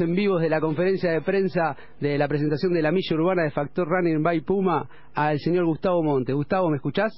en 0.00 0.14
vivos 0.14 0.40
de 0.40 0.48
la 0.48 0.60
conferencia 0.60 1.10
de 1.10 1.20
prensa 1.20 1.76
de 2.00 2.18
la 2.18 2.28
presentación 2.28 2.72
de 2.72 2.82
la 2.82 2.92
milla 2.92 3.16
urbana 3.16 3.42
de 3.42 3.50
Factor 3.50 3.88
Running 3.88 4.22
by 4.22 4.40
Puma 4.40 4.88
al 5.14 5.38
señor 5.38 5.64
Gustavo 5.66 6.02
Monte. 6.02 6.32
Gustavo, 6.32 6.68
¿me 6.68 6.76
escuchás? 6.76 7.12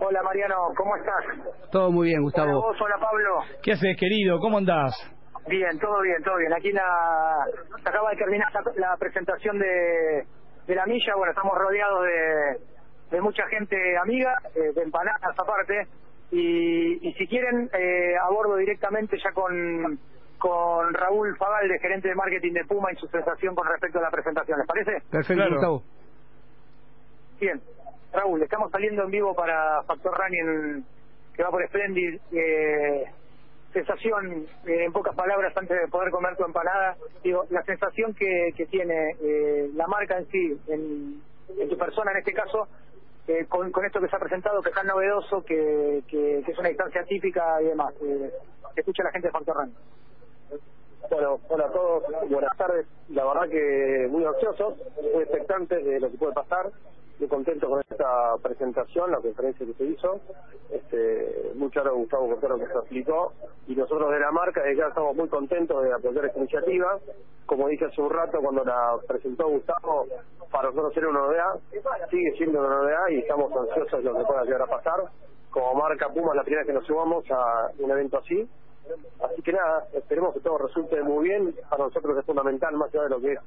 Hola 0.00 0.22
Mariano, 0.22 0.56
¿cómo 0.76 0.96
estás? 0.96 1.70
Todo 1.72 1.90
muy 1.90 2.08
bien, 2.08 2.22
Gustavo. 2.22 2.58
Hola, 2.58 2.66
vos, 2.66 2.76
hola 2.80 2.96
Pablo. 3.00 3.40
¿Qué 3.62 3.72
haces, 3.72 3.96
querido? 3.98 4.38
¿Cómo 4.40 4.58
andás? 4.58 4.94
Bien, 5.48 5.78
todo 5.78 6.02
bien, 6.02 6.22
todo 6.22 6.36
bien. 6.38 6.52
Aquí 6.52 6.72
la, 6.72 6.82
se 7.82 7.88
acaba 7.88 8.10
de 8.10 8.16
terminar 8.16 8.48
la, 8.52 8.88
la 8.88 8.96
presentación 8.98 9.58
de, 9.58 10.26
de 10.66 10.74
la 10.74 10.86
milla. 10.86 11.14
Bueno, 11.16 11.30
estamos 11.30 11.56
rodeados 11.56 12.04
de, 12.04 13.16
de 13.16 13.22
mucha 13.22 13.46
gente 13.46 13.76
amiga, 14.02 14.34
eh, 14.54 14.72
de 14.74 14.82
empanadas 14.82 15.38
aparte. 15.38 15.86
Y, 16.32 17.08
y 17.08 17.12
si 17.14 17.26
quieren, 17.28 17.70
eh, 17.72 18.14
abordo 18.28 18.56
directamente 18.56 19.16
ya 19.22 19.30
con, 19.32 19.98
con 20.38 20.92
Raúl 20.94 21.36
Fagal, 21.36 21.68
de 21.68 21.78
gerente 21.78 22.08
de 22.08 22.14
marketing 22.14 22.52
de 22.52 22.64
Puma, 22.64 22.92
y 22.92 22.96
su 22.96 23.06
sensación 23.08 23.54
con 23.54 23.66
respecto 23.66 23.98
a 23.98 24.02
la 24.02 24.10
presentación. 24.10 24.58
¿Les 24.58 24.66
parece? 24.66 25.02
Perfecto, 25.10 25.34
Claro. 25.34 25.52
Gustavo. 25.54 25.82
Bien. 27.40 27.60
Raúl, 28.12 28.42
estamos 28.42 28.70
saliendo 28.70 29.02
en 29.04 29.10
vivo 29.10 29.34
para 29.34 29.82
Factor 29.82 30.16
Running, 30.16 30.84
que 31.34 31.42
va 31.42 31.50
por 31.50 31.66
Splendid. 31.66 32.18
Eh, 32.32 33.04
sensación, 33.72 34.46
eh, 34.66 34.84
en 34.84 34.92
pocas 34.92 35.14
palabras, 35.14 35.54
antes 35.56 35.78
de 35.78 35.88
poder 35.88 36.10
comer 36.10 36.34
tu 36.36 36.44
empanada, 36.44 36.96
digo, 37.22 37.44
la 37.50 37.62
sensación 37.64 38.14
que, 38.14 38.52
que 38.56 38.64
tiene 38.66 39.10
eh, 39.20 39.68
la 39.74 39.86
marca 39.86 40.16
en 40.16 40.26
sí, 40.28 40.58
en, 40.68 41.20
en 41.60 41.68
tu 41.68 41.76
persona 41.76 42.12
en 42.12 42.18
este 42.18 42.32
caso, 42.32 42.68
eh, 43.28 43.44
con, 43.46 43.70
con 43.72 43.84
esto 43.84 44.00
que 44.00 44.08
se 44.08 44.16
ha 44.16 44.20
presentado, 44.20 44.62
que 44.62 44.70
es 44.70 44.74
tan 44.74 44.86
novedoso, 44.86 45.42
que, 45.44 46.02
que, 46.08 46.42
que 46.46 46.52
es 46.52 46.58
una 46.58 46.70
instancia 46.70 47.04
típica 47.04 47.60
y 47.60 47.66
demás. 47.66 47.92
Eh, 48.02 48.30
que 48.74 48.80
escucha 48.80 49.02
la 49.04 49.10
gente 49.10 49.28
de 49.28 49.32
Factor 49.32 49.56
Running. 49.56 49.74
Bueno, 51.10 51.38
hola 51.48 51.66
a 51.66 51.70
todos, 51.70 52.02
buenas 52.28 52.56
tardes. 52.56 52.86
La 53.10 53.24
verdad 53.24 53.48
que 53.48 54.08
muy 54.10 54.24
ansiosos, 54.24 54.74
muy 55.14 55.22
expectantes 55.22 55.84
de 55.84 56.00
lo 56.00 56.10
que 56.10 56.18
puede 56.18 56.32
pasar. 56.32 56.70
Muy 57.18 57.28
contento 57.28 57.68
con 57.68 57.80
esta 57.88 58.36
presentación, 58.42 59.10
la 59.10 59.20
conferencia 59.20 59.64
que 59.64 59.72
se 59.74 59.84
hizo. 59.84 60.20
Este, 60.70 61.52
muy 61.54 61.70
claro 61.70 61.94
Gustavo 61.94 62.28
Cortero 62.28 62.58
que 62.58 62.66
se 62.66 62.72
explicó. 62.72 63.32
Y 63.68 63.76
nosotros 63.76 64.10
de 64.10 64.18
la 64.18 64.32
marca, 64.32 64.62
de 64.62 64.76
ya 64.76 64.88
estamos 64.88 65.14
muy 65.14 65.28
contentos 65.28 65.82
de 65.82 65.92
apoyar 65.92 66.26
esta 66.26 66.38
iniciativa. 66.38 66.98
Como 67.46 67.68
dije 67.68 67.84
hace 67.84 68.02
un 68.02 68.10
rato 68.10 68.40
cuando 68.42 68.64
la 68.64 68.96
presentó 69.06 69.48
Gustavo, 69.48 70.06
para 70.50 70.70
nosotros 70.70 70.96
era 70.96 71.08
una 71.08 71.20
novedad, 71.20 71.60
sigue 72.10 72.32
siendo 72.36 72.58
una 72.60 72.76
novedad 72.76 73.08
y 73.10 73.18
estamos 73.18 73.52
ansiosos 73.52 74.02
de 74.02 74.10
lo 74.10 74.18
que 74.18 74.24
pueda 74.24 74.44
llegar 74.44 74.62
a 74.62 74.66
pasar. 74.66 75.04
Como 75.50 75.74
marca 75.74 76.08
Puma 76.08 76.32
es 76.32 76.36
la 76.36 76.42
primera 76.42 76.62
vez 76.62 76.66
que 76.66 76.74
nos 76.74 76.86
sumamos 76.86 77.24
a 77.30 77.70
un 77.78 77.90
evento 77.90 78.18
así 78.18 78.46
Así 79.22 79.42
que 79.42 79.52
nada, 79.52 79.86
esperemos 79.92 80.34
que 80.34 80.40
todo 80.40 80.58
resulte 80.58 81.02
muy 81.02 81.28
bien. 81.28 81.54
Para 81.68 81.84
nosotros 81.84 82.18
es 82.18 82.24
fundamental, 82.24 82.74
más 82.76 82.92
allá 82.94 83.04
de 83.04 83.10
lo 83.10 83.20
que 83.20 83.32
es 83.32 83.40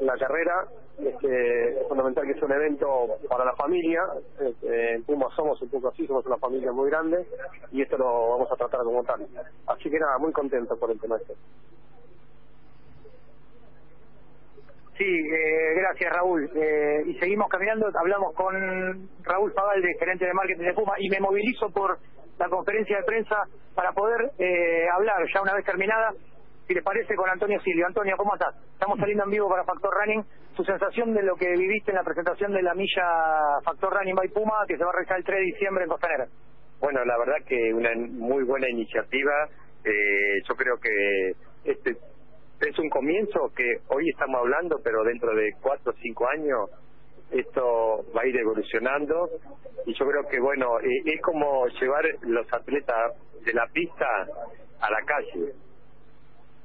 la 0.00 0.16
carrera, 0.16 0.66
este, 0.98 1.80
es 1.80 1.88
fundamental 1.88 2.26
que 2.26 2.34
sea 2.34 2.46
un 2.46 2.52
evento 2.52 3.06
para 3.28 3.44
la 3.44 3.54
familia. 3.54 4.02
Este, 4.40 4.94
en 4.94 5.04
Puma 5.04 5.28
somos 5.36 5.60
un 5.62 5.68
poco 5.68 5.88
así, 5.88 6.06
somos 6.06 6.24
una 6.26 6.38
familia 6.38 6.72
muy 6.72 6.90
grande 6.90 7.26
y 7.72 7.82
esto 7.82 7.98
lo 7.98 8.30
vamos 8.30 8.50
a 8.50 8.56
tratar 8.56 8.82
como 8.82 9.04
tal. 9.04 9.26
Así 9.66 9.90
que 9.90 9.98
nada, 9.98 10.18
muy 10.18 10.32
contento 10.32 10.76
por 10.78 10.90
el 10.90 11.00
tema 11.00 11.16
este. 11.16 11.34
Sí, 14.96 15.06
eh, 15.06 15.74
gracias 15.76 16.12
Raúl. 16.12 16.50
Eh, 16.54 17.04
y 17.06 17.14
seguimos 17.18 17.48
caminando, 17.48 17.88
hablamos 17.94 18.34
con 18.34 19.08
Raúl 19.22 19.52
Fagal, 19.52 19.80
de 19.80 19.94
gerente 19.98 20.26
de 20.26 20.34
marketing 20.34 20.64
de 20.64 20.74
Puma, 20.74 20.92
y 20.98 21.08
me 21.08 21.20
movilizo 21.20 21.70
por 21.70 21.98
la 22.40 22.48
conferencia 22.48 22.96
de 22.96 23.04
prensa 23.04 23.36
para 23.74 23.92
poder 23.92 24.32
eh, 24.38 24.88
hablar 24.94 25.18
ya 25.32 25.42
una 25.42 25.54
vez 25.54 25.64
terminada, 25.64 26.12
si 26.66 26.72
les 26.72 26.82
parece, 26.82 27.14
con 27.14 27.28
Antonio 27.28 27.60
Silvio. 27.60 27.86
Antonio, 27.86 28.16
¿cómo 28.16 28.32
estás? 28.34 28.54
Estamos 28.72 28.98
saliendo 28.98 29.24
en 29.24 29.30
vivo 29.30 29.48
para 29.48 29.64
Factor 29.64 29.92
Running. 29.92 30.24
Tu 30.56 30.64
sensación 30.64 31.12
de 31.12 31.22
lo 31.22 31.36
que 31.36 31.50
viviste 31.50 31.90
en 31.90 31.98
la 31.98 32.02
presentación 32.02 32.52
de 32.52 32.62
la 32.62 32.72
milla 32.74 33.60
Factor 33.62 33.92
Running 33.92 34.14
by 34.14 34.28
Puma, 34.28 34.64
que 34.66 34.78
se 34.78 34.84
va 34.84 34.88
a 34.88 34.92
realizar 34.94 35.18
el 35.18 35.24
3 35.24 35.38
de 35.38 35.44
diciembre 35.44 35.84
en 35.84 35.90
Costanera. 35.90 36.26
Bueno, 36.80 37.04
la 37.04 37.18
verdad 37.18 37.44
que 37.46 37.74
una 37.74 37.90
muy 37.94 38.42
buena 38.44 38.70
iniciativa. 38.70 39.32
Eh, 39.84 40.40
yo 40.48 40.54
creo 40.54 40.78
que 40.78 41.32
este 41.64 41.90
es 42.60 42.78
un 42.78 42.88
comienzo 42.88 43.52
que 43.54 43.80
hoy 43.88 44.08
estamos 44.08 44.40
hablando, 44.40 44.80
pero 44.82 45.04
dentro 45.04 45.34
de 45.34 45.52
cuatro 45.60 45.92
o 45.92 45.96
cinco 46.00 46.26
años 46.28 46.70
esto 47.32 48.04
va 48.16 48.22
a 48.22 48.26
ir 48.26 48.36
evolucionando 48.36 49.30
y 49.86 49.94
yo 49.94 50.06
creo 50.06 50.28
que 50.28 50.40
bueno 50.40 50.80
eh, 50.80 51.02
es 51.04 51.20
como 51.22 51.66
llevar 51.80 52.04
los 52.22 52.52
atletas 52.52 53.14
de 53.44 53.52
la 53.52 53.66
pista 53.68 54.06
a 54.80 54.90
la 54.90 55.02
calle. 55.04 55.52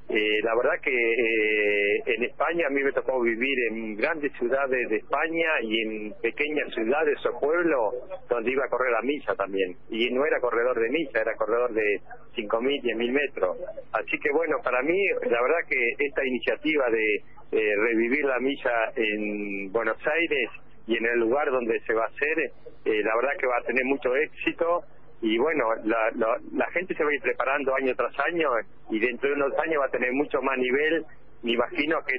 Eh, 0.08 0.40
la 0.44 0.56
verdad 0.56 0.80
que 0.84 0.92
eh, 0.92 2.04
en 2.06 2.24
España 2.26 2.68
a 2.68 2.70
mí 2.70 2.84
me 2.84 2.92
tocó 2.92 3.20
vivir 3.22 3.58
en 3.72 3.96
grandes 3.96 4.32
ciudades 4.34 4.88
de 4.88 4.98
España 4.98 5.48
y 5.64 5.82
en 5.82 6.14
pequeñas 6.22 6.72
ciudades 6.76 7.18
o 7.26 7.40
pueblos 7.40 7.96
donde 8.30 8.52
iba 8.52 8.66
a 8.66 8.70
correr 8.70 8.92
la 8.92 9.02
milla 9.02 9.34
también. 9.36 9.76
Y 9.90 10.12
no 10.12 10.24
era 10.26 10.40
corredor 10.40 10.80
de 10.80 10.90
milla, 10.90 11.22
era 11.22 11.34
corredor 11.36 11.74
de 11.74 12.02
5.000, 12.36 12.84
10.000 12.84 13.12
metros. 13.12 13.58
Así 13.94 14.20
que 14.20 14.32
bueno, 14.32 14.58
para 14.64 14.84
mí 14.84 14.96
la 15.24 15.42
verdad 15.42 15.68
que 15.68 16.06
esta 16.06 16.24
iniciativa 16.24 16.88
de 16.92 17.24
eh, 17.52 17.76
revivir 17.78 18.26
la 18.26 18.40
milla 18.40 18.92
en 18.96 19.72
Buenos 19.72 19.98
Aires 20.06 20.50
y 20.88 20.98
en 20.98 21.06
el 21.06 21.20
lugar 21.20 21.50
donde 21.52 21.80
se 21.82 21.94
va 21.94 22.04
a 22.04 22.08
hacer, 22.08 22.52
eh, 22.86 23.02
la 23.04 23.16
verdad 23.16 23.32
que 23.40 23.48
va 23.48 23.58
a 23.58 23.64
tener 23.64 23.84
mucho 23.86 24.16
éxito 24.16 24.84
y 25.22 25.38
bueno, 25.38 25.64
la, 25.86 26.12
la, 26.16 26.38
la 26.54 26.68
gente 26.72 26.94
se 26.94 27.04
va 27.04 27.10
a 27.10 27.14
ir 27.14 27.22
preparando 27.22 27.74
año 27.76 27.96
tras 27.96 28.14
año 28.28 28.50
y 28.90 29.00
dentro 29.00 29.30
de 29.30 29.36
unos 29.36 29.54
años 29.60 29.82
va 29.82 29.86
a 29.86 29.92
tener 29.92 30.12
mucho 30.14 30.42
más 30.42 30.58
nivel, 30.58 31.06
me 31.42 31.52
imagino 31.52 32.04
que 32.06 32.18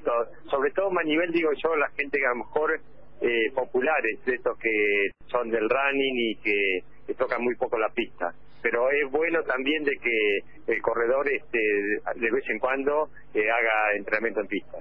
sobre 0.51 0.71
todo 0.71 0.91
más 0.91 1.05
nivel 1.05 1.31
digo 1.33 1.51
yo, 1.63 1.77
la 1.77 1.89
gente 1.91 2.19
que 2.19 2.27
a 2.27 2.31
lo 2.31 2.37
mejor 2.37 2.81
eh, 3.21 3.51
populares, 3.55 4.25
de 4.25 4.35
estos 4.35 4.59
que 4.59 5.09
son 5.27 5.51
del 5.51 5.69
running 5.69 6.15
y 6.17 6.37
que, 6.37 6.81
que 7.07 7.15
tocan 7.15 7.43
muy 7.43 7.55
poco 7.57 7.79
la 7.79 7.89
pista. 7.89 8.33
Pero 8.63 8.91
es 8.91 9.11
bueno 9.11 9.43
también 9.43 9.85
de 9.85 9.97
que 9.97 10.73
el 10.73 10.83
corredor 10.83 11.29
este 11.29 11.59
de 11.59 12.31
vez 12.31 12.45
en 12.49 12.59
cuando 12.59 13.09
eh, 13.35 13.51
haga 13.51 13.97
entrenamiento 13.97 14.41
en 14.41 14.47
pista. 14.49 14.79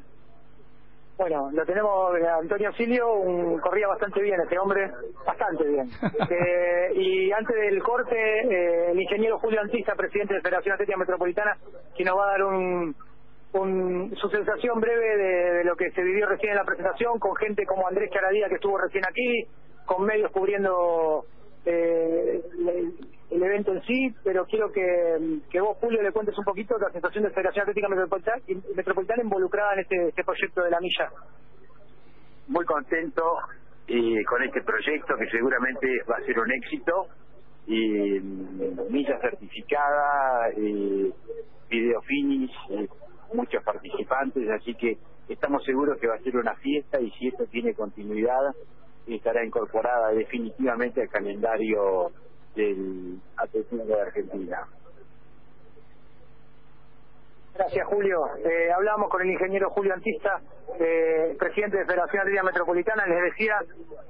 Bueno, 1.17 1.49
lo 1.53 1.65
tenemos 1.65 2.17
eh, 2.17 2.27
Antonio 2.27 2.73
Silio, 2.73 3.13
un, 3.15 3.57
corría 3.59 3.87
bastante 3.87 4.21
bien 4.21 4.39
este 4.41 4.59
hombre, 4.59 4.91
bastante 5.25 5.63
bien. 5.65 5.89
Eh, 6.29 6.91
y 6.95 7.31
antes 7.31 7.55
del 7.55 7.81
corte, 7.83 8.15
eh, 8.15 8.91
el 8.91 9.01
ingeniero 9.01 9.39
Julio 9.39 9.61
Antista, 9.61 9.95
presidente 9.95 10.33
de 10.33 10.41
Federación 10.41 10.73
Atlética 10.73 10.97
Metropolitana, 10.97 11.57
que 11.95 12.03
nos 12.03 12.17
va 12.17 12.25
a 12.27 12.31
dar 12.31 12.43
un, 12.43 12.95
un- 13.53 14.15
su 14.17 14.27
sensación 14.29 14.79
breve 14.81 15.17
de, 15.17 15.53
de 15.59 15.63
lo 15.63 15.75
que 15.75 15.91
se 15.91 16.01
vivió 16.03 16.25
recién 16.27 16.51
en 16.51 16.57
la 16.57 16.63
presentación, 16.65 17.17
con 17.19 17.35
gente 17.35 17.65
como 17.65 17.87
Andrés 17.87 18.11
Charadía, 18.11 18.49
que 18.49 18.55
estuvo 18.55 18.77
recién 18.77 19.05
aquí, 19.05 19.47
con 19.85 20.03
medios 20.05 20.31
cubriendo 20.31 21.25
eh, 21.65 22.41
el, 23.35 23.43
evento 23.43 23.73
en 23.73 23.81
sí, 23.83 24.15
pero 24.23 24.45
quiero 24.45 24.71
que, 24.71 25.39
que 25.49 25.59
vos, 25.61 25.77
Julio, 25.79 26.01
le 26.01 26.11
cuentes 26.11 26.37
un 26.37 26.43
poquito 26.43 26.77
la 26.77 26.91
sensación 26.91 27.23
de 27.23 27.31
Federación 27.31 27.63
Atlética 27.63 27.87
Metropolitana, 27.87 28.41
Metropolitana 28.75 29.23
involucrada 29.23 29.73
en 29.73 29.79
este, 29.79 30.07
este 30.09 30.23
proyecto 30.23 30.63
de 30.63 30.71
la 30.71 30.79
milla. 30.79 31.11
muy 32.47 32.65
contento 32.65 33.37
eh, 33.87 34.23
con 34.25 34.41
este 34.43 34.61
proyecto 34.61 35.15
que 35.15 35.29
seguramente 35.29 35.87
va 36.09 36.17
a 36.17 36.25
ser 36.25 36.39
un 36.39 36.51
éxito 36.51 37.07
y 37.67 38.19
mm, 38.19 38.91
milla 38.91 39.19
certificada, 39.19 40.49
eh, 40.57 41.11
video 41.69 42.01
finish, 42.01 42.51
eh, 42.71 42.87
muchos 43.33 43.63
participantes, 43.63 44.49
así 44.49 44.73
que 44.75 44.97
estamos 45.29 45.63
seguros 45.63 45.99
que 45.99 46.07
va 46.07 46.15
a 46.15 46.19
ser 46.19 46.37
una 46.37 46.55
fiesta 46.55 46.99
y 46.99 47.11
si 47.11 47.27
esto 47.27 47.45
tiene 47.47 47.73
continuidad 47.73 48.55
estará 49.07 49.45
incorporada 49.45 50.09
definitivamente 50.09 51.01
al 51.01 51.09
calendario 51.09 52.11
del 52.55 52.94
de 53.87 54.01
Argentina. 54.01 54.63
Gracias, 57.53 57.87
Julio. 57.87 58.19
Eh, 58.43 58.69
hablamos 58.73 59.09
con 59.09 59.21
el 59.21 59.31
ingeniero 59.31 59.69
Julio 59.69 59.93
Antista, 59.93 60.41
eh, 60.77 61.35
presidente 61.39 61.77
de 61.77 61.85
Federación 61.85 62.19
Atlética 62.21 62.43
Metropolitana. 62.43 63.05
Les 63.07 63.23
decía, 63.31 63.55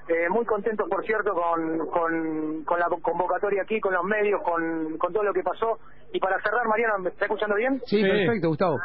eh, 0.08 0.28
muy 0.30 0.46
contentos, 0.46 0.90
por 0.90 1.06
cierto, 1.06 1.34
con, 1.36 1.78
con, 1.90 2.64
con 2.64 2.80
la 2.80 2.88
convocatoria 3.04 3.62
aquí, 3.62 3.80
con 3.80 3.94
los 3.94 4.04
medios, 4.04 4.42
con, 4.42 4.98
con 4.98 5.14
todo 5.14 5.22
lo 5.24 5.32
que 5.34 5.44
pasó. 5.44 5.78
Y 6.12 6.20
para 6.20 6.42
cerrar, 6.42 6.68
Mariano, 6.68 6.98
¿me 7.00 7.10
está 7.10 7.26
escuchando 7.26 7.56
bien? 7.56 7.80
Sí, 7.86 8.02
Sí. 8.02 8.10
perfecto, 8.10 8.48
Gustavo. 8.48 8.80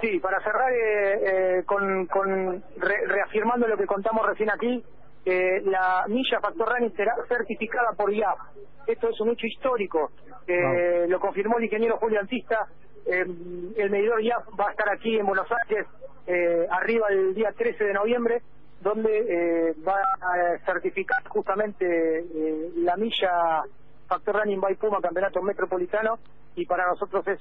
Sí, 0.00 0.18
para 0.18 0.40
cerrar, 0.42 0.72
eh, 0.72 1.58
eh, 1.58 1.62
con, 1.66 2.06
con 2.06 2.64
re- 2.78 3.06
reafirmando 3.06 3.68
lo 3.68 3.76
que 3.76 3.84
contamos 3.86 4.26
recién 4.26 4.48
aquí, 4.50 4.82
eh, 5.24 5.60
la 5.64 6.04
milla 6.08 6.40
Factor 6.40 6.68
Running 6.68 6.94
será 6.96 7.14
certificada 7.28 7.92
por 7.96 8.12
IAP. 8.12 8.38
Esto 8.86 9.08
es 9.10 9.20
un 9.20 9.30
hecho 9.30 9.46
histórico. 9.46 10.10
Eh, 10.46 11.06
Lo 11.08 11.20
confirmó 11.20 11.58
el 11.58 11.64
ingeniero 11.64 11.98
Julio 11.98 12.20
Antista. 12.20 12.66
Eh, 13.06 13.24
el 13.76 13.90
medidor 13.90 14.22
IAP 14.22 14.58
va 14.58 14.68
a 14.68 14.70
estar 14.70 14.88
aquí 14.90 15.16
en 15.18 15.26
Buenos 15.26 15.46
Aires, 15.50 15.86
eh, 16.26 16.66
arriba 16.70 17.06
el 17.10 17.34
día 17.34 17.52
13 17.56 17.84
de 17.84 17.92
noviembre, 17.94 18.42
donde 18.80 19.10
eh, 19.10 19.74
va 19.86 19.96
a 20.20 20.58
certificar 20.64 21.26
justamente 21.28 21.84
eh, 21.86 22.70
la 22.76 22.96
milla 22.96 23.62
Factor 24.06 24.36
Running 24.36 24.60
by 24.60 24.74
Puma 24.76 25.00
Campeonato 25.00 25.42
Metropolitano 25.42 26.18
y 26.56 26.66
para 26.66 26.86
nosotros 26.86 27.26
es 27.28 27.40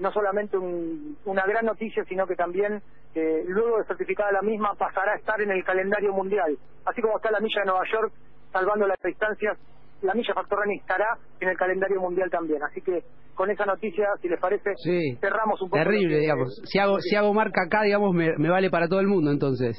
no 0.00 0.10
solamente 0.12 0.56
un- 0.58 1.16
una 1.24 1.44
gran 1.46 1.66
noticia, 1.66 2.04
sino 2.04 2.26
que 2.26 2.34
también, 2.36 2.82
eh, 3.14 3.44
luego 3.46 3.78
de 3.78 3.84
certificada 3.84 4.32
la 4.32 4.42
misma, 4.42 4.74
pasará 4.74 5.12
a 5.12 5.16
estar 5.16 5.40
en 5.40 5.50
el 5.50 5.62
calendario 5.64 6.12
mundial. 6.12 6.56
Así 6.86 7.00
como 7.02 7.16
está 7.16 7.30
la 7.30 7.40
milla 7.40 7.60
de 7.60 7.66
Nueva 7.70 7.84
York 7.92 8.12
salvando 8.52 8.86
las 8.86 8.98
distancias, 9.04 9.58
la 10.02 10.14
milla 10.14 10.32
Factor 10.34 10.58
Running 10.60 10.80
estará 10.80 11.18
en 11.40 11.48
el 11.50 11.56
calendario 11.56 12.00
mundial 12.00 12.30
también. 12.30 12.62
Así 12.62 12.80
que 12.80 13.02
con 13.34 13.50
esa 13.50 13.64
noticia, 13.64 14.06
si 14.20 14.28
les 14.28 14.40
parece, 14.40 14.72
Sí. 14.76 15.16
cerramos 15.20 15.60
un 15.62 15.70
poco. 15.70 15.82
Terrible, 15.82 16.18
digamos. 16.18 16.60
Si 16.64 16.78
hago, 16.78 17.00
si 17.00 17.16
hago 17.16 17.32
marca 17.32 17.62
acá, 17.66 17.82
digamos, 17.82 18.14
me, 18.14 18.34
me 18.36 18.50
vale 18.50 18.70
para 18.70 18.88
todo 18.88 19.00
el 19.00 19.06
mundo, 19.06 19.30
entonces. 19.30 19.76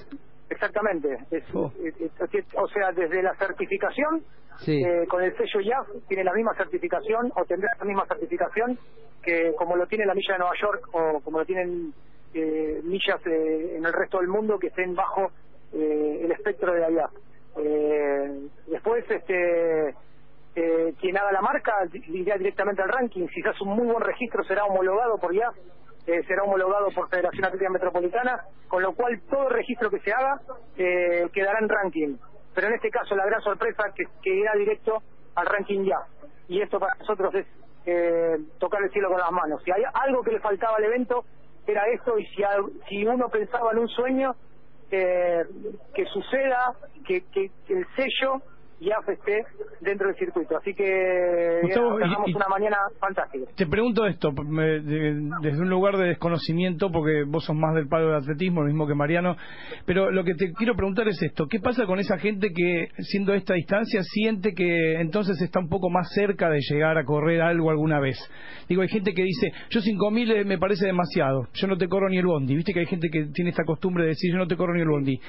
Exactamente. 0.66 1.18
Es- 1.32 1.44
Oh. 1.56 1.72
es- 1.84 2.00
es- 2.00 2.34
es- 2.34 2.46
o 2.56 2.68
sea, 2.68 2.92
desde 2.92 3.24
la 3.24 3.34
certificación, 3.36 4.24
Sí. 4.60 4.84
eh, 4.84 5.08
con 5.08 5.24
el 5.24 5.36
sello 5.36 5.60
YAF, 5.60 5.88
tiene 6.08 6.24
la 6.24 6.34
misma 6.34 6.54
certificación 6.56 7.32
o 7.36 7.46
tendrá 7.46 7.72
la 7.80 7.86
misma 7.86 8.06
certificación 8.06 8.78
que 9.24 9.54
como 9.58 9.76
lo 9.76 9.88
tiene 9.88 10.06
la 10.06 10.14
milla 10.14 10.34
de 10.34 10.40
Nueva 10.40 10.54
York 10.62 10.88
o 10.94 11.20
como 11.22 11.40
lo 11.40 11.46
tienen 11.46 11.94
eh, 12.34 12.80
millas 12.84 13.20
eh, 13.26 13.76
en 13.78 13.86
el 13.86 13.92
resto 13.92 14.20
del 14.20 14.28
mundo 14.30 14.58
que 14.60 14.68
estén 14.68 14.96
bajo 14.96 15.32
eh, 15.74 16.22
el 16.24 16.32
espectro 16.32 16.74
de 16.74 16.86
allá. 16.86 17.10
Eh, 17.58 18.48
después, 18.68 19.04
este 19.10 19.96
eh, 20.56 20.94
quien 21.00 21.18
haga 21.18 21.32
la 21.32 21.42
marca 21.42 21.74
irá 22.08 22.38
directamente 22.38 22.82
al 22.84 22.90
ranking. 22.90 23.28
Si 23.34 23.42
se 23.42 23.50
hace 23.50 23.64
un 23.64 23.76
muy 23.76 23.88
buen 23.88 24.02
registro, 24.02 24.44
será 24.44 24.64
homologado 24.66 25.18
por 25.18 25.34
IAF, 25.34 25.56
eh, 26.08 26.24
será 26.28 26.44
homologado 26.44 26.88
por 26.96 27.10
Federación 27.10 27.46
Atlética 27.46 27.70
Metropolitana, 27.72 28.42
con 28.68 28.82
lo 28.84 28.94
cual 28.94 29.22
todo 29.30 29.50
registro 29.50 29.90
que 29.90 30.00
se 30.00 30.12
haga 30.12 30.42
eh, 30.78 31.30
quedará 31.34 31.60
en 31.60 31.70
ranking. 31.70 32.18
Pero 32.54 32.68
en 32.68 32.74
este 32.74 32.90
caso, 32.90 33.16
la 33.16 33.26
gran 33.26 33.42
sorpresa 33.42 33.84
que, 33.96 34.04
que 34.22 34.34
irá 34.36 34.54
directo 34.58 35.02
al 35.36 35.46
ranking 35.46 35.84
ya. 35.86 36.00
Y 36.48 36.62
esto 36.62 36.80
para 36.80 36.96
nosotros 36.96 37.34
es 37.36 37.48
eh, 37.86 38.38
tocar 38.60 38.82
el 38.84 38.92
cielo 38.92 39.10
con 39.10 39.20
las 39.20 39.32
manos. 39.32 39.62
Si 39.64 39.72
hay 39.72 39.84
algo 39.94 40.22
que 40.24 40.32
le 40.32 40.40
faltaba 40.40 40.78
al 40.78 40.84
evento, 40.84 41.24
era 41.66 41.84
esto, 41.94 42.18
y 42.18 42.26
si, 42.28 42.44
al- 42.44 42.72
si 42.90 43.06
uno 43.06 43.30
pensaba 43.30 43.72
en 43.72 43.80
un 43.80 43.88
sueño, 43.88 44.36
eh, 44.92 45.44
que 45.94 46.06
suceda, 46.06 46.74
que, 47.08 47.22
que, 47.32 47.50
que 47.66 47.74
el 47.74 47.86
sello 47.96 48.42
IAF 48.82 49.08
esté 49.10 49.44
dentro 49.80 50.08
del 50.08 50.16
circuito. 50.18 50.58
Así 50.58 50.74
que 50.74 51.60
Gustavo, 51.62 52.00
y- 52.00 52.32
y- 52.32 52.36
una 52.36 52.48
mañana 52.48 52.78
fantástica. 53.00 53.46
Te 53.56 53.68
pregunto 53.68 54.06
esto 54.08 54.32
me- 54.32 54.80
de- 54.82 55.30
desde 55.42 55.62
un 55.62 55.70
lugar 55.70 55.98
de 55.98 56.08
desconocimiento, 56.08 56.92
porque 56.92 57.24
vos 57.28 57.46
sos 57.46 57.56
más 57.56 57.76
del 57.76 57.88
palo 57.88 58.08
del 58.08 58.16
atletismo, 58.18 58.62
lo 58.62 58.68
mismo 58.68 58.88
que 58.88 58.96
Mariano, 58.96 59.36
pero 59.86 60.12
lo 60.12 60.24
que 60.24 60.34
te 60.34 60.52
quiero 60.54 60.76
preguntar 60.76 61.08
es 61.08 61.22
esto, 61.22 61.46
¿qué 61.48 61.60
pasa 61.60 61.86
con 61.86 62.00
esa 62.00 62.18
gente 62.18 62.50
que, 62.56 62.88
siendo 63.04 63.34
esta 63.34 63.54
distancia, 63.54 64.02
siente 64.04 64.54
que 64.54 65.00
entonces 65.00 65.40
está 65.42 65.60
un 65.60 65.70
poco 65.70 65.90
más 65.90 66.10
cerca 66.14 66.50
de 66.50 66.60
llegar 66.70 66.98
a 66.98 67.06
correr 67.06 67.42
algo 67.42 67.70
alguna 67.70 68.00
vez? 68.00 68.18
Digo, 68.68 68.82
hay 68.82 68.88
gente 68.90 69.14
que 69.14 69.24
dice, 69.24 69.52
yo 69.70 69.80
5.000 69.82 70.32
eh, 70.32 70.44
me 70.44 70.58
parece 70.58 70.88
demasiado, 70.88 71.48
yo 71.54 71.68
no 71.68 71.78
te 71.78 71.88
corro 71.88 72.10
ni 72.10 72.18
el 72.18 72.26
bondi, 72.26 72.56
viste 72.56 72.74
que 72.74 72.80
hay 72.80 72.86
gente 72.88 73.10
que 73.12 73.26
tiene 73.34 73.52
esta 73.52 73.64
costumbre 73.64 74.04
de 74.04 74.10
decir, 74.10 74.32
yo 74.32 74.38
no 74.40 74.48
te 74.48 74.56
corro 74.56 74.74
ni 74.74 74.82
el 74.82 74.88
bondi. 74.90 75.20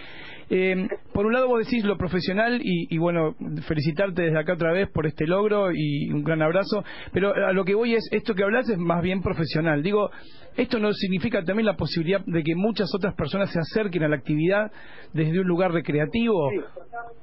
Eh, 0.51 0.87
por 1.13 1.27
un 1.27 1.33
lado 1.33 1.49
vos 1.49 1.65
decís 1.65 1.85
lo 1.85 1.97
profesional 1.97 2.61
y, 2.63 2.95
y 2.95 2.99
bueno, 2.99 3.35
felicitarte 3.67 4.23
desde 4.23 4.39
acá 4.39 4.55
otra 4.55 4.73
vez 4.73 4.89
por 4.91 5.07
este 5.07 5.27
logro 5.27 5.71
y 5.73 6.11
un 6.11 6.25
gran 6.25 6.43
abrazo, 6.43 6.85
pero 7.13 7.35
a 7.35 7.53
lo 7.53 7.65
que 7.65 7.75
voy 7.75 7.95
es, 7.95 8.09
esto 8.13 8.35
que 8.35 8.43
hablas 8.43 8.69
es 8.69 8.79
más 8.79 9.03
bien 9.03 9.23
profesional. 9.23 9.83
Digo, 9.83 10.11
esto 10.57 10.79
no 10.79 10.93
significa 10.93 11.43
también 11.45 11.67
la 11.67 11.77
posibilidad 11.77 12.21
de 12.25 12.43
que 12.43 12.55
muchas 12.55 12.89
otras 12.95 13.15
personas 13.15 13.53
se 13.53 13.59
acerquen 13.59 14.05
a 14.05 14.09
la 14.09 14.17
actividad 14.17 14.71
desde 15.13 15.41
un 15.41 15.47
lugar 15.47 15.73
recreativo. 15.73 16.51
Sí. 16.51 16.61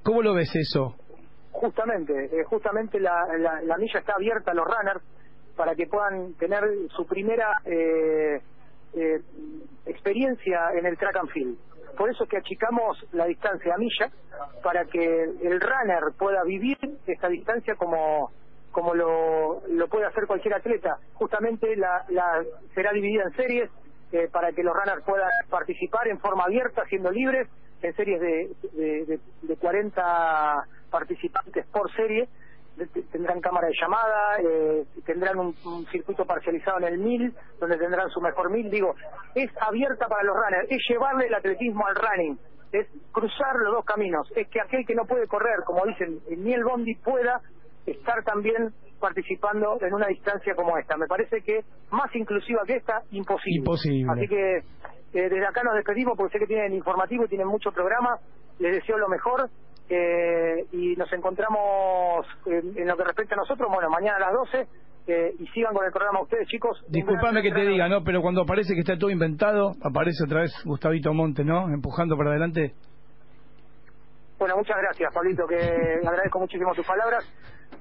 ¿Cómo 0.03 0.21
lo 0.21 0.33
ves 0.33 0.56
eso? 0.56 0.95
Justamente, 1.51 2.13
eh, 2.25 2.44
justamente 2.45 3.00
la, 3.00 3.12
la, 3.38 3.62
la 3.62 3.77
milla 3.77 4.00
está 4.00 4.13
abierta 4.13 4.51
a 4.51 4.53
los 4.53 4.65
runners 4.65 5.01
para 5.57 5.75
que 5.75 5.88
puedan 5.88 6.33
tener 6.36 6.63
su 6.95 7.06
primera 7.06 7.51
eh, 7.65 8.39
eh, 8.94 9.19
experiencia 9.86 10.71
en 10.77 10.86
el 10.86 10.97
track 10.97 11.18
and 11.18 11.30
field. 11.31 11.57
Por 11.97 12.09
eso 12.09 12.24
es 12.24 12.30
que 12.30 12.38
achicamos 12.38 12.97
la 13.12 13.25
distancia 13.25 13.74
a 13.74 13.77
milla 13.77 14.12
para 14.63 14.86
que 14.86 15.24
el 15.24 15.59
runner 15.62 16.13
pueda 16.18 16.44
vivir 16.44 16.77
esta 17.06 17.27
distancia 17.27 17.75
como 17.75 18.31
como 18.71 18.94
lo, 18.94 19.62
lo 19.68 19.88
puede 19.88 20.06
hacer 20.06 20.27
cualquier 20.27 20.53
atleta. 20.53 21.00
Justamente 21.15 21.75
la, 21.75 22.06
la 22.09 22.44
será 22.75 22.91
dividida 22.94 23.24
en 23.24 23.36
series 23.36 23.69
eh, 24.12 24.30
para 24.31 24.51
que 24.51 24.63
los 24.63 24.75
runners 24.75 25.03
puedan 25.03 25.30
participar 25.50 26.07
en 26.07 26.19
forma 26.19 26.44
abierta, 26.44 26.83
siendo 26.86 27.12
libres, 27.12 27.47
en 27.81 27.95
series 27.95 28.19
de, 28.19 28.50
de, 28.74 29.06
de, 29.06 29.19
de 29.41 29.56
40 29.57 30.65
participantes 30.89 31.65
por 31.68 31.91
serie. 31.95 32.27
Tendrán 33.12 33.42
cámara 33.42 33.68
de 33.68 33.74
llamada, 33.80 34.40
eh, 34.42 34.86
tendrán 35.06 35.40
un, 35.40 35.56
un 35.66 35.86
circuito 35.88 36.26
parcializado 36.26 36.80
en 36.80 36.86
el 36.86 36.98
1000, 36.98 37.34
donde 37.60 37.78
tendrán 37.78 38.10
su 38.10 38.22
mejor 38.22 38.50
1000. 38.50 38.70
Digo, 38.70 38.96
es 39.36 39.50
abierta 39.60 40.08
para 40.08 40.24
los 40.24 40.36
runners, 40.36 40.68
es 40.70 40.81
llevarle 40.90 41.28
el 41.28 41.34
atletismo 41.34 41.86
al 41.88 41.96
running, 41.96 42.40
es 42.72 42.88
cruzar 43.12 43.56
los 43.64 43.74
dos 43.74 43.86
caminos, 43.86 44.31
es 44.36 44.48
que 44.48 44.62
aquel 44.62 44.86
que 44.86 44.96
no 44.96 45.06
puede 45.06 45.28
correr, 45.28 45.64
como 45.66 45.86
dicen, 45.86 46.20
ni 46.30 46.54
el 46.54 46.64
bondi 46.64 46.96
pueda 46.96 47.42
estar 47.86 48.24
también 48.24 48.74
participando 49.00 49.78
en 49.82 49.94
una 49.94 50.08
distancia 50.08 50.54
como 50.56 50.78
esta. 50.78 50.98
Me 50.98 51.08
parece 51.08 51.42
que 51.42 51.64
más 51.92 52.14
inclusiva 52.16 52.62
que 52.66 52.75
esta, 52.75 53.02
imposible. 53.12 53.60
Imposible. 53.60 54.12
Así 54.12 54.28
que 54.28 54.58
eh, 54.58 54.64
desde 55.30 55.48
acá 55.48 55.64
nos 55.64 55.75
despedimos 55.75 56.16
porque 56.18 56.34
sé 56.34 56.40
que 56.40 56.48
tienen 56.48 56.74
informativo 56.74 57.25
y 57.25 57.30
tienen 57.30 57.48
mucho 57.48 57.72
programa. 57.72 58.20
Les 58.60 58.74
deseo 58.74 58.98
lo 58.98 59.08
mejor 59.08 59.50
eh, 59.89 60.65
y 60.71 60.95
nos 60.95 61.12
encontramos 61.13 62.25
en, 62.45 62.77
en 62.77 62.88
lo 62.88 62.95
que 62.95 63.03
respecta 63.03 63.36
a 63.36 63.38
nosotros, 63.38 63.68
bueno, 63.74 63.89
mañana 63.89 64.18
a 64.18 64.19
las 64.19 64.33
12 64.33 64.68
eh, 65.07 65.33
y 65.39 65.47
sigan 65.47 65.74
con 65.74 65.86
el 65.86 65.91
programa 65.91 66.21
ustedes, 66.21 66.47
chicos. 66.47 66.80
Disculpame 66.88 67.41
que 67.41 67.51
te 67.51 67.62
diga, 67.65 67.88
¿no? 67.89 68.03
Pero 68.03 68.21
cuando 68.21 68.41
aparece 68.44 68.74
que 68.75 68.81
está 68.81 68.97
todo 68.97 69.09
inventado, 69.09 69.71
aparece 69.81 70.24
otra 70.25 70.41
vez 70.41 70.51
Gustavito 70.65 71.13
Monte, 71.13 71.44
¿no? 71.44 71.68
Empujando 71.74 72.15
para 72.15 72.30
adelante. 72.31 72.74
Bueno, 74.38 74.56
muchas 74.57 74.77
gracias, 74.77 75.13
Pablito, 75.13 75.45
que 75.47 75.56
agradezco 76.07 76.39
muchísimo 76.39 76.74
tus 76.74 76.86
palabras. 76.86 77.25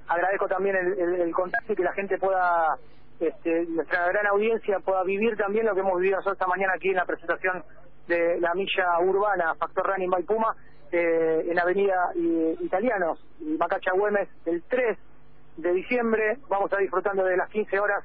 Agradezco 0.09 0.49
también 0.49 0.77
el, 0.77 0.99
el- 0.99 1.21
el 1.23 1.33
contacto 1.33 1.73
y 1.73 1.77
que 1.77 1.83
la 1.85 1.93
gente 1.93 2.17
pueda, 2.19 2.77
este, 3.21 3.67
nuestra 3.69 4.09
gran 4.09 4.27
audiencia 4.29 4.79
pueda 4.81 5.03
vivir 5.05 5.37
también 5.37 5.67
lo 5.67 5.75
que 5.75 5.81
hemos 5.81 5.99
vivido 6.01 6.17
nosotros 6.17 6.35
esta 6.41 6.47
mañana 6.47 6.73
aquí 6.77 6.89
en 6.89 6.97
la 6.97 7.05
presentación 7.05 7.63
de 8.09 8.41
la 8.41 8.55
milla 8.55 8.99
urbana 9.05 9.55
Factor 9.57 9.87
Running 9.87 10.09
by 10.11 10.23
Puma 10.23 10.57
eh, 10.93 11.47
en 11.51 11.59
Avenida 11.59 12.11
eh, 12.17 12.57
Italianos 12.61 13.19
y 13.41 13.57
Macacha 13.57 13.93
Güemes 13.93 14.29
el 14.47 14.63
3 14.69 14.99
de 15.59 15.73
diciembre. 15.73 16.39
Vamos 16.49 16.65
a 16.65 16.67
estar 16.67 16.81
disfrutando 16.81 17.25
de 17.25 17.37
las 17.37 17.49
15 17.51 17.79
horas 17.79 18.05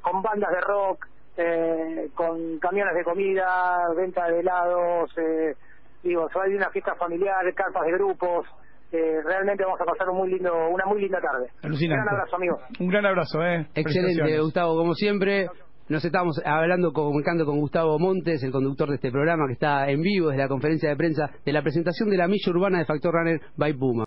con 0.00 0.22
bandas 0.22 0.50
de 0.50 0.60
rock, 0.60 1.06
eh, 1.36 2.08
con 2.14 2.58
camiones 2.58 2.94
de 2.94 3.04
comida, 3.04 3.78
venta 3.96 4.26
de 4.28 4.40
helados, 4.40 5.10
eh, 5.18 5.54
digo, 6.02 6.28
se 6.30 6.38
va 6.38 6.44
a 6.44 6.48
ir 6.48 6.56
una 6.56 6.70
fiesta 6.70 6.94
familiar, 6.96 7.42
carpas 7.54 7.84
de 7.86 7.92
grupos. 7.92 8.46
eh, 8.90 9.20
realmente 9.22 9.64
vamos 9.64 9.80
a 9.80 9.84
pasar 9.84 10.08
un 10.08 10.16
muy 10.16 10.30
lindo, 10.30 10.50
una 10.70 10.86
muy 10.86 11.00
linda 11.02 11.20
tarde. 11.20 11.50
Alucinante. 11.62 12.00
Un 12.00 12.06
gran 12.06 12.14
abrazo, 12.14 12.36
amigos. 12.36 12.60
Un 12.80 12.88
gran 12.88 13.06
abrazo, 13.06 13.44
¿eh? 13.44 13.66
Excelente. 13.74 14.40
Gustavo, 14.40 14.76
como 14.76 14.94
siempre. 14.94 15.46
Nos 15.88 16.04
estamos 16.04 16.38
hablando, 16.44 16.92
comunicando 16.92 17.46
con 17.46 17.60
Gustavo 17.60 17.98
Montes, 17.98 18.42
el 18.42 18.52
conductor 18.52 18.90
de 18.90 18.96
este 18.96 19.10
programa, 19.10 19.46
que 19.46 19.54
está 19.54 19.88
en 19.88 20.02
vivo 20.02 20.28
desde 20.28 20.42
la 20.42 20.48
conferencia 20.48 20.90
de 20.90 20.96
prensa 20.96 21.30
de 21.46 21.50
la 21.50 21.62
presentación 21.62 22.10
de 22.10 22.18
la 22.18 22.28
milla 22.28 22.50
urbana 22.50 22.78
de 22.78 22.84
Factor 22.84 23.14
Runner 23.14 23.40
by 23.56 23.72
Puma. 23.72 23.96